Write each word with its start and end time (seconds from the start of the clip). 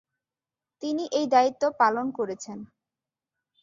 তিনি 0.81 1.03
এই 1.11 1.25
দায়িত্ব 1.27 1.63
পালন 1.79 2.05
করেছেন। 2.11 2.57